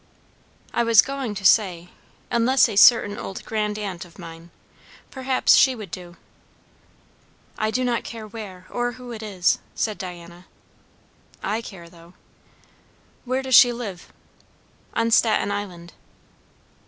"I 0.73 0.81
was 0.81 1.03
going 1.03 1.35
to 1.35 1.45
say, 1.45 1.89
unless 2.31 2.67
a 2.67 2.75
certain 2.75 3.19
old 3.19 3.45
grandaunt 3.45 4.03
of 4.03 4.17
mine. 4.17 4.49
Perhaps 5.11 5.53
she 5.53 5.75
would 5.75 5.91
do." 5.91 6.17
"I 7.55 7.69
do 7.69 7.83
not 7.83 8.03
care 8.03 8.25
where 8.25 8.65
or 8.71 8.93
who 8.93 9.11
it 9.11 9.21
is," 9.21 9.59
said 9.75 9.99
Diana. 9.99 10.47
"I 11.43 11.61
care, 11.61 11.87
though." 11.87 12.15
"Where 13.25 13.43
does 13.43 13.53
she 13.53 13.71
live?" 13.71 14.11
"On 14.95 15.11
Staten 15.11 15.51
Island." 15.51 15.93